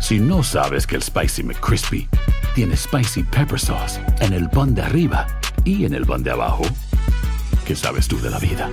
[0.00, 2.08] Si no sabes que el Spicy McCrispy
[2.54, 5.26] tiene Spicy Pepper Sauce en el pan de arriba
[5.64, 6.64] y en el pan de abajo,
[7.66, 8.70] ¿qué sabes tú de la vida?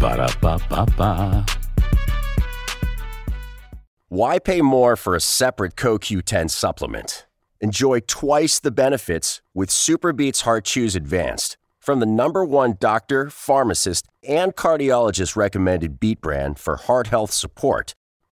[0.00, 1.46] Para, pa, pa, pa.
[4.08, 7.26] Why pay more for a separate CoQ10 supplement?
[7.60, 14.08] Enjoy twice the benefits with Superbeats Heart Chews Advanced from the number one doctor, pharmacist,
[14.26, 17.94] and cardiologist recommended beat brand for heart health support.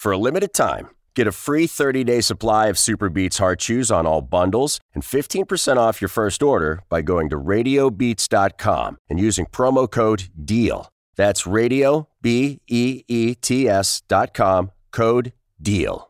[0.00, 4.06] For a limited time, get a free 30 day supply of Superbeats Heart Chews on
[4.06, 9.86] all bundles and 15% off your first order by going to radiobeats.com and using promo
[9.86, 10.88] code DEAL.
[11.16, 16.08] That's radio, B E E T S dot com, code DEAL.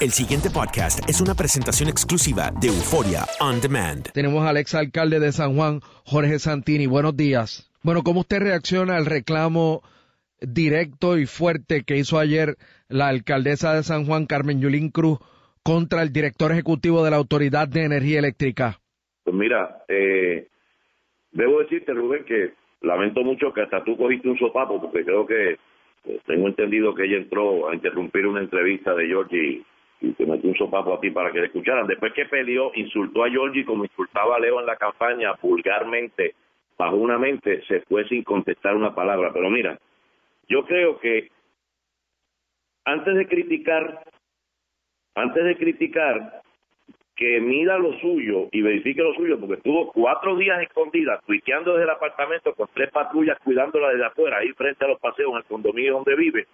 [0.00, 4.12] El siguiente podcast es una presentación exclusiva de Euforia On Demand.
[4.12, 6.86] Tenemos al ex alcalde de San Juan, Jorge Santini.
[6.86, 7.70] Buenos días.
[7.82, 9.82] Bueno, ¿cómo usted reacciona al reclamo
[10.40, 12.56] directo y fuerte que hizo ayer
[12.88, 15.18] la alcaldesa de San Juan, Carmen Yulín Cruz,
[15.62, 18.78] contra el director ejecutivo de la Autoridad de Energía Eléctrica?
[19.24, 20.46] Pues mira, eh,
[21.32, 22.52] debo decirte, Rubén, que
[22.82, 27.04] lamento mucho que hasta tú cogiste un sopapo, porque creo que eh, tengo entendido que
[27.04, 29.62] ella entró a interrumpir una entrevista de Georgie
[30.00, 31.86] y te metió un sopapo a ti para que le escucharan.
[31.86, 36.34] Después que peleó, insultó a Georgie como insultaba a Leo en la campaña, vulgarmente,
[36.78, 39.32] bajo una mente, se fue sin contestar una palabra.
[39.32, 39.78] Pero mira,
[40.48, 41.30] yo creo que
[42.86, 44.04] antes de criticar,
[45.16, 46.40] antes de criticar,
[47.16, 51.84] que mida lo suyo y verifique lo suyo, porque estuvo cuatro días escondida, tuiteando desde
[51.84, 55.44] el apartamento con tres patrullas cuidándola desde afuera, ahí frente a los paseos en el
[55.44, 56.46] condominio donde vive,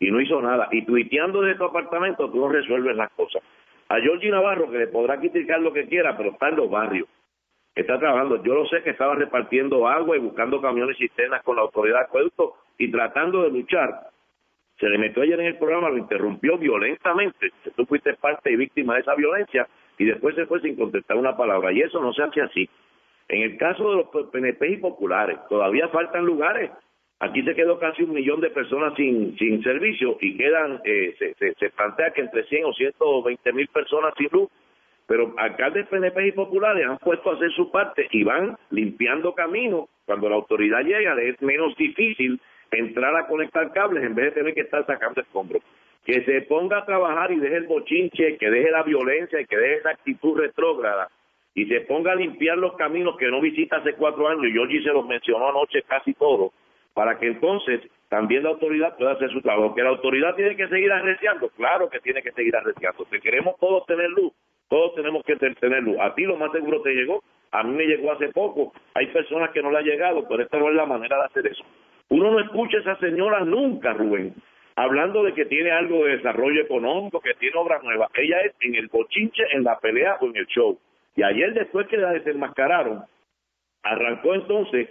[0.00, 0.68] y no hizo nada.
[0.72, 3.42] Y tuiteando desde tu apartamento, tú no resuelves las cosas.
[3.88, 7.08] A Georgie Navarro, que le podrá criticar lo que quiera, pero está en los barrios,
[7.74, 8.42] está trabajando.
[8.42, 11.98] Yo lo sé que estaba repartiendo agua y buscando camiones y cisternas con la autoridad
[11.98, 14.15] de acueducto y tratando de luchar.
[14.78, 17.50] Se le metió ayer en el programa, lo interrumpió violentamente.
[17.74, 19.66] Tú fuiste parte y víctima de esa violencia
[19.98, 21.72] y después se fue sin contestar una palabra.
[21.72, 22.68] Y eso no se hace así.
[23.28, 26.70] En el caso de los PNP y populares, todavía faltan lugares.
[27.18, 31.34] Aquí se quedó casi un millón de personas sin, sin servicio y quedan, eh, se,
[31.34, 34.50] se, se plantea que entre 100 o 120 mil personas sin luz.
[35.06, 39.88] Pero alcaldes PNP y populares han puesto a hacer su parte y van limpiando caminos.
[40.04, 42.40] Cuando la autoridad llega, le es menos difícil
[42.70, 45.62] entrar a conectar cables en vez de tener que estar sacando escombros.
[46.04, 49.56] Que se ponga a trabajar y deje el bochinche, que deje la violencia y que
[49.56, 51.08] deje esa actitud retrógrada
[51.56, 54.52] y se ponga a limpiar los caminos que no visita hace cuatro años.
[54.52, 56.52] Georgie se los mencionó anoche casi todo
[56.92, 59.74] para que entonces también la autoridad pueda hacer su trabajo.
[59.74, 63.06] Que la autoridad tiene que seguir arreciando, claro que tiene que seguir arreciando.
[63.10, 64.32] Si queremos todos tener luz,
[64.68, 65.96] todos tenemos que tener luz.
[65.98, 68.74] A ti lo más seguro te llegó, a mí me llegó hace poco.
[68.94, 71.46] Hay personas que no le ha llegado, pero esta no es la manera de hacer
[71.46, 71.64] eso.
[72.08, 74.34] Uno no escucha a esa señora nunca, Rubén,
[74.76, 78.10] hablando de que tiene algo de desarrollo económico, que tiene obras nuevas.
[78.14, 80.78] Ella es en el bochinche, en la pelea o en el show.
[81.16, 83.02] Y ayer, después que la desenmascararon,
[83.82, 84.88] arrancó entonces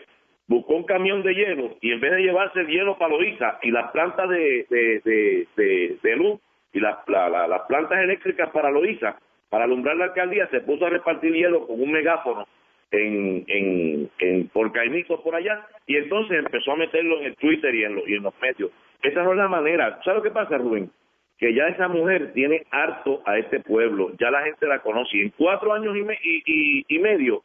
[0.47, 3.71] buscó un camión de hielo y en vez de llevarse el hielo para Loíza y
[3.71, 6.39] las plantas de, de, de, luz
[6.71, 9.17] y las la, la, las plantas eléctricas para Loíza,
[9.49, 12.47] para alumbrar la alcaldía, se puso a repartir hielo con un megáfono
[12.91, 17.83] en, en, en por por allá y entonces empezó a meterlo en el Twitter y
[17.83, 18.71] en, lo, y en los medios.
[19.03, 19.99] Esa no es la manera.
[20.03, 20.91] ¿Sabes lo que pasa, Rubén?
[21.37, 25.17] que ya esa mujer tiene harto a este pueblo, ya la gente la conoce.
[25.17, 27.43] Y en cuatro años y, me- y, y- y medio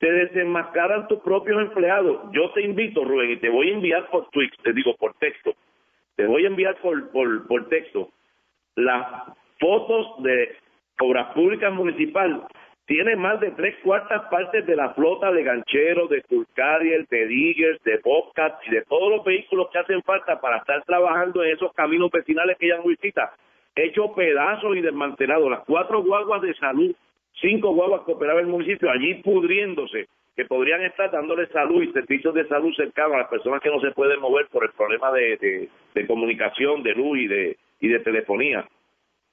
[0.00, 2.22] te desenmascaran tus propios empleados.
[2.32, 5.54] Yo te invito, Rubén, y te voy a enviar por tweet, te digo por texto,
[6.16, 8.10] te voy a enviar por, por, por texto
[8.74, 9.06] las
[9.60, 10.56] fotos de
[10.98, 12.42] obras públicas municipal.
[12.86, 17.82] Tiene más de tres cuartas partes de la flota de gancheros, de Turcariel, de Diggers,
[17.82, 21.72] de Bobcat y de todos los vehículos que hacen falta para estar trabajando en esos
[21.72, 23.32] caminos vecinales que ella no visita,
[23.74, 25.50] hecho pedazos y desmantelados.
[25.50, 26.94] Las cuatro guaguas de salud,
[27.40, 30.06] cinco guaguas que operaba el municipio, allí pudriéndose,
[30.36, 33.80] que podrían estar dándole salud y servicios de salud cercanos a las personas que no
[33.80, 37.88] se pueden mover por el problema de, de, de comunicación, de luz y de, y
[37.88, 38.68] de telefonía.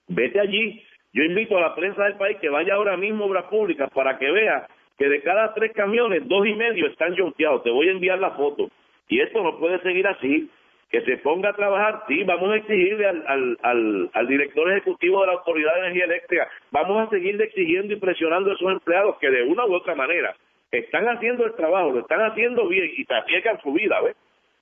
[0.07, 0.81] Vete allí.
[1.13, 4.17] Yo invito a la prensa del país que vaya ahora mismo a Obras Públicas para
[4.17, 4.67] que vea
[4.97, 7.63] que de cada tres camiones, dos y medio están jonteados.
[7.63, 8.69] Te voy a enviar la foto.
[9.09, 10.49] Y esto no puede seguir así.
[10.89, 12.03] Que se ponga a trabajar.
[12.07, 16.49] Sí, vamos a exigirle al, al, al, director ejecutivo de la Autoridad de Energía Eléctrica.
[16.69, 20.35] Vamos a seguirle exigiendo y presionando a esos empleados que de una u otra manera
[20.71, 24.15] están haciendo el trabajo, lo están haciendo bien y se arriesgan su vida, ¿ves?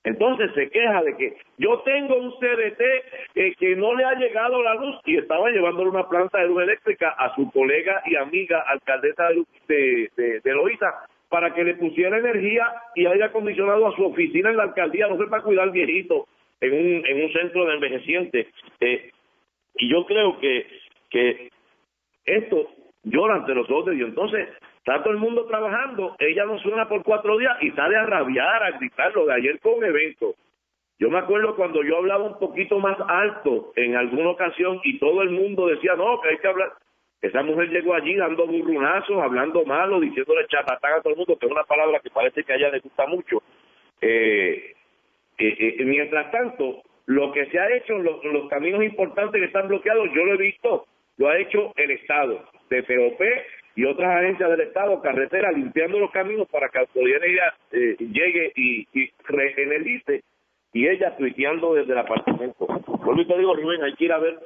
[0.03, 2.81] Entonces se queja de que yo tengo un CDT
[3.35, 6.63] eh, que no le ha llegado la luz y estaba llevándole una planta de luz
[6.63, 9.27] eléctrica a su colega y amiga alcaldesa
[9.67, 10.79] de, de, de,
[11.27, 12.65] para que le pusiera energía
[12.95, 16.27] y aire acondicionado a su oficina en la alcaldía, no sé para cuidar al viejito
[16.61, 18.47] en un, en un centro de envejecientes.
[18.79, 19.11] Eh,
[19.75, 20.65] y yo creo que,
[21.09, 21.49] que
[22.25, 22.69] esto
[23.03, 24.09] llora ante los de Dios.
[24.09, 24.47] Entonces,
[24.89, 28.63] está todo el mundo trabajando, ella no suena por cuatro días y sale a rabiar,
[28.63, 29.13] a gritar.
[29.13, 30.33] Lo de ayer un evento.
[30.97, 35.21] Yo me acuerdo cuando yo hablaba un poquito más alto en alguna ocasión y todo
[35.21, 36.71] el mundo decía, no, que hay que hablar.
[37.21, 41.45] Esa mujer llegó allí dando burrunazos, hablando malo, diciéndole chatatán a todo el mundo, que
[41.45, 43.43] es una palabra que parece que a ella le gusta mucho.
[44.01, 44.73] Eh,
[45.37, 49.67] eh, eh, mientras tanto, lo que se ha hecho los, los caminos importantes que están
[49.67, 50.87] bloqueados, yo lo he visto,
[51.17, 53.21] lo ha hecho el Estado, TPOP
[53.75, 58.87] y otras agencias del Estado, carretera, limpiando los caminos para que energía, eh, llegue y,
[58.93, 60.23] y regenerice,
[60.73, 62.67] y ella tuiteando desde el apartamento.
[62.87, 64.39] Vuelvo y te digo, Rubén, hay que ir a ver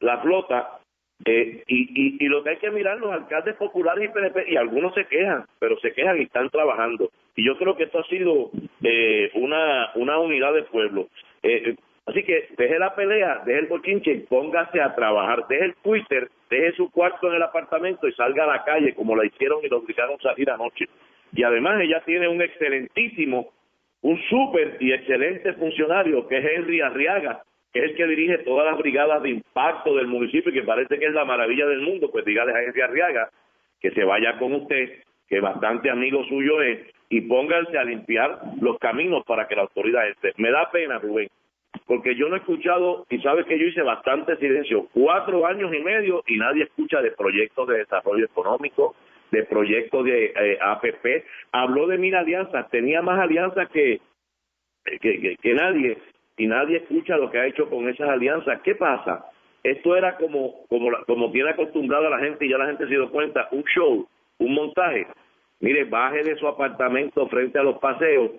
[0.00, 0.80] la flota,
[1.24, 4.56] eh, y, y, y lo que hay que mirar los alcaldes populares y PNP, y
[4.56, 7.10] algunos se quejan, pero se quejan y están trabajando.
[7.34, 8.50] Y yo creo que esto ha sido
[8.82, 11.08] eh, una, una unidad de pueblo.
[11.42, 11.74] Eh,
[12.06, 15.46] así que deje la pelea, deje el bochinche y póngase a trabajar.
[15.48, 19.16] Deje el Twitter, deje su cuarto en el apartamento y salga a la calle como
[19.16, 20.86] la hicieron y lo obligaron a salir anoche.
[21.32, 23.50] Y además ella tiene un excelentísimo,
[24.02, 27.42] un súper y excelente funcionario que es Henry Arriaga,
[27.72, 30.98] que es el que dirige todas las brigadas de impacto del municipio y que parece
[30.98, 33.28] que es la maravilla del mundo, pues dígale a Henry Arriaga
[33.80, 38.78] que se vaya con usted, que bastante amigo suyo es, y pónganse a limpiar los
[38.78, 40.32] caminos para que la autoridad esté.
[40.38, 41.28] Me da pena, Rubén,
[41.86, 45.78] porque yo no he escuchado, y sabes que yo hice bastante silencio, cuatro años y
[45.80, 48.96] medio y nadie escucha de proyectos de desarrollo económico,
[49.30, 51.24] de proyectos de eh, APP.
[51.52, 54.00] Habló de mil alianzas, tenía más alianzas que,
[55.00, 55.98] que, que, nadie,
[56.36, 58.60] y nadie escucha lo que ha hecho con esas alianzas.
[58.62, 59.26] ¿Qué pasa?
[59.62, 62.90] Esto era como, como, como tiene acostumbrado a la gente y ya la gente se
[62.90, 64.08] dio cuenta, un show,
[64.38, 65.06] un montaje.
[65.60, 68.30] Mire, baje de su apartamento frente a los paseos,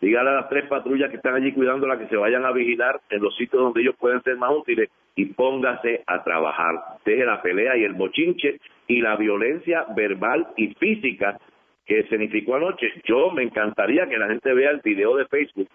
[0.00, 3.22] dígale a las tres patrullas que están allí cuidándola que se vayan a vigilar en
[3.22, 6.74] los sitios donde ellos pueden ser más útiles y póngase a trabajar.
[7.04, 11.38] Deje la pelea y el bochinche y la violencia verbal y física
[11.84, 12.92] que significó anoche.
[13.04, 15.68] Yo me encantaría que la gente vea el video de Facebook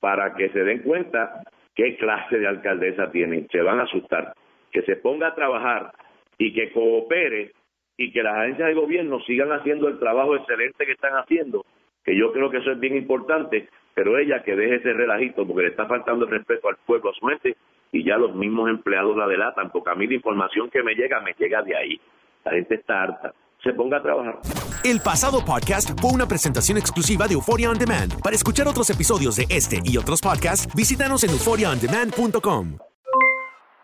[0.00, 1.42] para que se den cuenta
[1.74, 3.48] qué clase de alcaldesa tienen.
[3.50, 4.32] Se van a asustar.
[4.70, 5.92] Que se ponga a trabajar
[6.38, 7.52] y que coopere
[7.96, 11.64] y que las agencias de gobierno sigan haciendo el trabajo excelente que están haciendo,
[12.06, 15.64] que yo creo que eso es bien importante, pero ella que deje ese relajito porque
[15.64, 17.56] le está faltando el respeto al pueblo, a su gente,
[17.90, 21.20] y ya los mismos empleados la delatan, porque a mí la información que me llega,
[21.20, 22.00] me llega de ahí.
[22.44, 23.34] La gente está harta.
[23.62, 24.38] Se ponga a trabajar.
[24.84, 28.22] El pasado podcast fue una presentación exclusiva de Euphoria On Demand.
[28.22, 32.78] Para escuchar otros episodios de este y otros podcasts, visítanos en euphoriaondemand.com.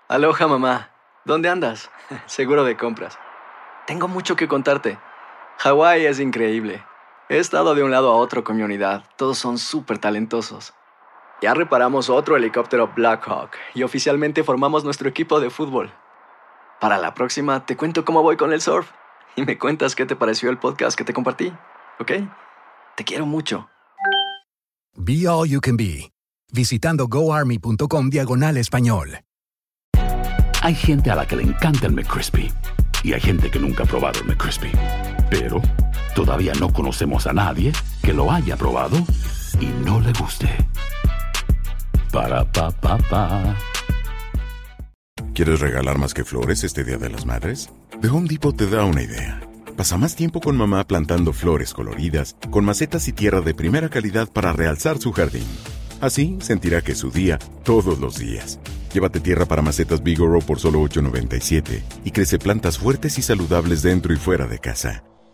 [0.09, 0.91] Aloha mamá,
[1.25, 1.91] ¿dónde andas?
[2.26, 3.19] Seguro de compras.
[3.87, 4.99] Tengo mucho que contarte.
[5.59, 6.83] Hawái es increíble.
[7.33, 9.05] He estado de un lado a otro con mi unidad.
[9.17, 10.75] Todos son súper talentosos.
[11.41, 15.91] Ya reparamos otro helicóptero Blackhawk y oficialmente formamos nuestro equipo de fútbol.
[16.79, 18.91] Para la próxima te cuento cómo voy con el surf
[19.35, 21.51] y me cuentas qué te pareció el podcast que te compartí,
[22.01, 22.12] ¿ok?
[22.97, 23.71] Te quiero mucho.
[24.95, 26.12] Be All You Can Be,
[26.53, 29.21] visitando goarmy.com diagonal español.
[30.61, 32.53] Hay gente a la que le encanta el McCrispy
[33.03, 34.71] y hay gente que nunca ha probado el McCrispy.
[35.31, 35.62] Pero
[36.14, 38.97] todavía no conocemos a nadie que lo haya probado
[39.61, 40.49] y no le guste.
[42.12, 43.57] Para pa pa.
[45.35, 47.71] ¿Quieres regalar más que flores este Día de las Madres?
[48.00, 49.40] The Home Depot te da una idea.
[49.76, 54.31] Pasa más tiempo con mamá plantando flores coloridas, con macetas y tierra de primera calidad
[54.31, 55.47] para realzar su jardín.
[56.02, 58.59] Así sentirá que es su día todos los días.
[58.92, 64.12] Llévate tierra para macetas Bigoro por solo $8.97 y crece plantas fuertes y saludables dentro
[64.12, 65.04] y fuera de casa.